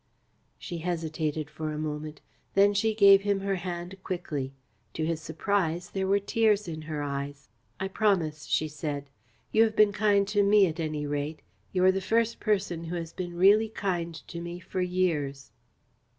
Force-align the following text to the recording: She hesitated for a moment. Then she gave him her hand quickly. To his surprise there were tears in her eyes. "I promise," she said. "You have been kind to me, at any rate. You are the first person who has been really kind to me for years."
She 0.57 0.79
hesitated 0.79 1.47
for 1.51 1.71
a 1.71 1.77
moment. 1.77 2.21
Then 2.55 2.73
she 2.73 2.95
gave 2.95 3.21
him 3.21 3.41
her 3.41 3.57
hand 3.57 4.01
quickly. 4.03 4.55
To 4.95 5.05
his 5.05 5.21
surprise 5.21 5.91
there 5.91 6.07
were 6.07 6.17
tears 6.17 6.67
in 6.67 6.81
her 6.81 7.03
eyes. 7.03 7.49
"I 7.79 7.87
promise," 7.87 8.45
she 8.47 8.67
said. 8.67 9.11
"You 9.51 9.61
have 9.61 9.75
been 9.75 9.91
kind 9.91 10.27
to 10.29 10.41
me, 10.41 10.65
at 10.65 10.79
any 10.79 11.05
rate. 11.05 11.43
You 11.71 11.85
are 11.85 11.91
the 11.91 12.01
first 12.01 12.39
person 12.39 12.85
who 12.85 12.95
has 12.95 13.13
been 13.13 13.37
really 13.37 13.69
kind 13.69 14.15
to 14.27 14.41
me 14.41 14.59
for 14.59 14.81
years." 14.81 15.51